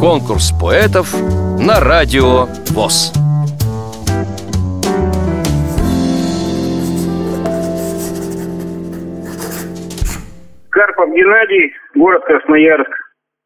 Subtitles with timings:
[0.00, 1.12] Конкурс поэтов
[1.58, 3.12] на радио ВОЗ.
[10.70, 12.90] Карпов Геннадий, город Красноярск.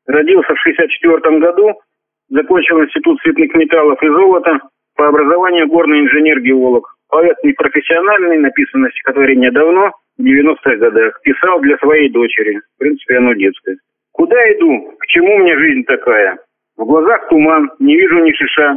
[0.06, 1.80] Родился в 64 году,
[2.28, 4.58] закончил Институт цветных металлов и золота,
[4.96, 6.84] по образованию горный инженер-геолог.
[7.08, 11.20] Поэт непрофессиональный, написано стихотворение давно, в 90-х годах.
[11.22, 12.60] Писал для своей дочери.
[12.76, 13.76] В принципе, оно детское.
[14.20, 14.92] Куда иду?
[14.98, 16.36] К чему мне жизнь такая?
[16.76, 18.76] В глазах туман, не вижу ни шиша.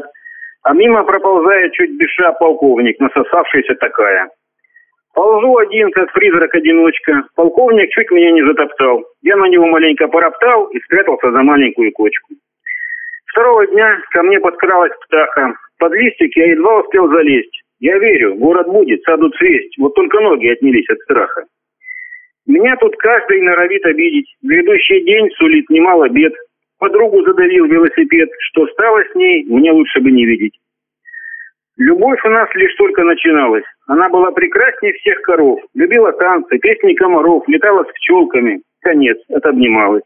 [0.64, 4.30] А мимо проползает чуть беша полковник, насосавшийся такая.
[5.14, 7.24] Ползу один, как призрак-одиночка.
[7.36, 9.04] Полковник чуть меня не затоптал.
[9.22, 12.36] Я на него маленько пороптал и спрятался за маленькую кочку.
[13.26, 15.56] Второго дня ко мне подкралась птаха.
[15.78, 17.64] Под листик я едва успел залезть.
[17.82, 19.78] Я верю, город будет, саду цвесть.
[19.78, 21.44] Вот только ноги отнялись от страха.
[22.46, 24.36] Меня тут каждый норовит обидеть.
[24.42, 26.34] Грядущий день сулит немало бед.
[26.80, 28.30] Подругу задавил велосипед.
[28.40, 30.58] Что стало с ней, мне лучше бы не видеть.
[31.78, 33.64] Любовь у нас лишь только начиналась.
[33.88, 38.62] Она была прекраснее всех коров, любила танцы, песни комаров, летала с пчелками.
[38.82, 40.04] Конец, отобнималась.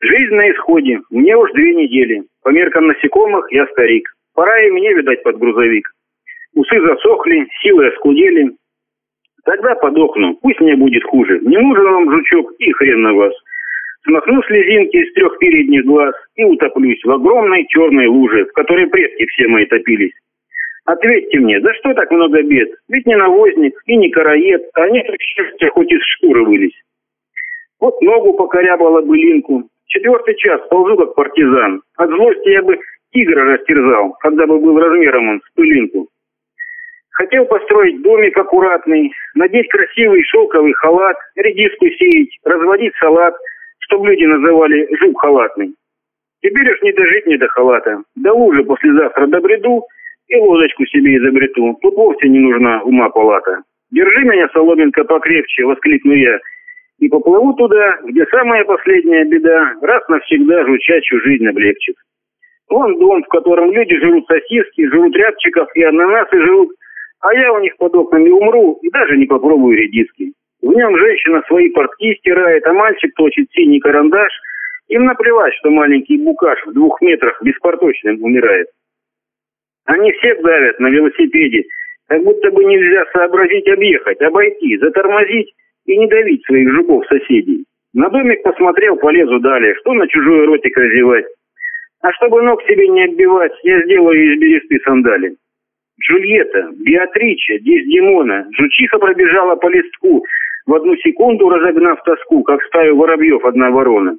[0.00, 2.22] Жизнь на исходе, мне уж две недели.
[2.42, 4.08] По меркам насекомых я старик.
[4.34, 5.88] Пора и мне, видать, под грузовик.
[6.54, 8.50] Усы засохли, силы оскудели.
[9.48, 11.40] Тогда подохну, пусть мне будет хуже.
[11.40, 13.32] Не нужен вам жучок и хрен на вас.
[14.04, 19.24] Смахну слезинки из трех передних глаз и утоплюсь в огромной черной луже, в которой предки
[19.24, 20.12] все мои топились.
[20.84, 22.68] Ответьте мне, за что так много бед?
[22.90, 26.72] Ведь не навозник и не караед, а они счастья хоть из шкуры вылез.
[27.80, 29.62] Вот ногу покорябала былинку.
[29.86, 31.80] Четвертый час ползу как партизан.
[31.96, 32.78] От злости я бы
[33.14, 36.06] тигра растерзал, когда бы был размером он с пылинку.
[37.18, 43.34] Хотел построить домик аккуратный, надеть красивый шелковый халат, редиску сеять, разводить салат,
[43.80, 45.74] чтобы люди называли жук халатный.
[46.40, 48.02] Теперь уж не дожить мне до халата.
[48.16, 49.82] До лужи послезавтра добреду–
[50.28, 51.76] и лодочку себе изобрету.
[51.80, 53.62] Тут вовсе не нужна ума палата.
[53.90, 56.38] Держи меня, соломинка, покрепче, воскликну я,
[56.98, 61.94] и поплыву туда, где самая последняя беда раз навсегда жучачью жизнь облегчит.
[62.68, 66.70] Вон дом, в котором люди жрут сосиски, жрут рябчиков и ананасы жрут,
[67.20, 70.32] а я у них под окнами умру и даже не попробую редиски.
[70.62, 74.32] В нем женщина свои портки стирает, а мальчик точит синий карандаш.
[74.88, 78.68] Им наплевать, что маленький букаш в двух метрах беспорточным умирает.
[79.84, 81.64] Они всех давят на велосипеде,
[82.08, 85.52] как будто бы нельзя сообразить объехать, обойти, затормозить
[85.86, 87.64] и не давить своих жуков-соседей.
[87.94, 91.26] На домик посмотрел, полезу далее, что на чужой ротик развивать.
[92.00, 95.36] А чтобы ног себе не отбивать, я сделаю из бересты сандали.
[96.00, 100.24] Джульетта, Беатрича, Дездемона, жучиха пробежала по листку,
[100.66, 104.16] в одну секунду разогнав тоску, как стаю воробьев одна ворона.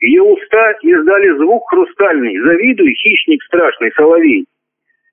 [0.00, 4.44] Ее уста издали звук хрустальный, завидуй, хищник страшный, соловей.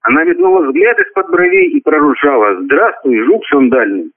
[0.01, 2.61] Она метнула взгляд из-под бровей и проружала.
[2.63, 4.11] «Здравствуй, жук сандальный!»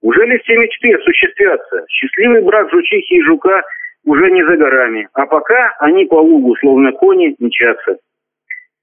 [0.00, 1.84] Уже ли все мечты осуществятся?
[1.88, 3.62] Счастливый брак жучихи и жука
[4.04, 7.98] уже не за горами, а пока они по лугу, словно кони, мчатся.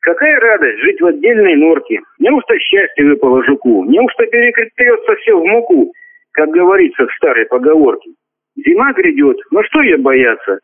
[0.05, 1.99] Какая радость жить в отдельной норке.
[2.19, 3.85] Неужто счастье выпало жуку?
[3.85, 5.91] Неужто перекрепется все в муку,
[6.33, 8.11] как говорится в старой поговорке?
[8.55, 10.59] Зима грядет, но что ее бояться?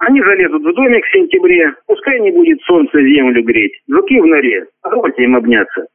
[0.00, 3.72] Они залезут в домик в сентябре, пускай не будет солнца землю греть.
[3.88, 5.86] Жуки в норе, позвольте им обняться.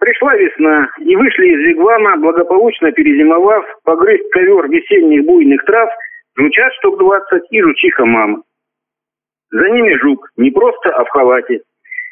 [0.00, 5.88] Пришла весна, и вышли из вигвама, благополучно перезимовав, погрызть ковер весенних буйных трав,
[6.36, 8.42] жучат штук двадцать и жучиха мама.
[9.50, 11.60] За ними жук, не просто, а в халате.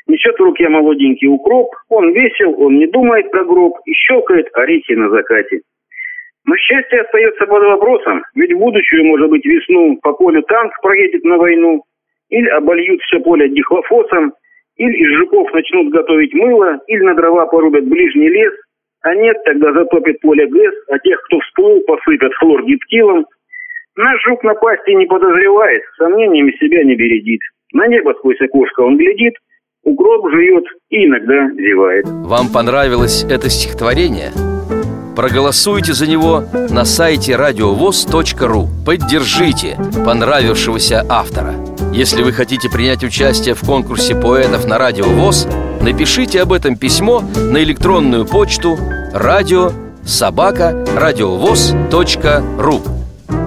[0.07, 4.93] Несет в руке молоденький укроп, он весел, он не думает про гроб и щелкает орехи
[4.93, 5.63] на закате.
[6.47, 11.39] Но счастье остается под вопросом, ведь будущую, может быть, весну по полю танк проедет на
[11.39, 11.83] войну,
[12.29, 14.33] или обольют все поле дихлофосом,
[14.77, 18.55] или из жуков начнут готовить мыло, или на дрова порубят ближний лес,
[19.03, 23.27] а нет, тогда затопит поле ГЭС, а тех, кто всплыл, посыпят хлор гиптилом.
[23.97, 27.41] Наш жук напасти не подозревает, сомнениями себя не бередит.
[27.73, 29.35] На небо сквозь окошко он глядит,
[29.85, 32.05] укроп жует и иногда зевает.
[32.07, 34.33] Вам понравилось это стихотворение?
[35.17, 41.55] Проголосуйте за него на сайте радиовоз.ру Поддержите понравившегося автора
[41.95, 45.49] Если вы хотите принять участие в конкурсе поэтов на Радио ВОЗ
[45.81, 48.77] Напишите об этом письмо на электронную почту
[49.15, 49.71] радио
[50.05, 52.83] собака радиовоз.ру